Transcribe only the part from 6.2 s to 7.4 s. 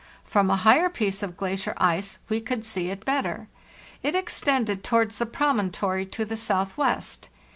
the southwest.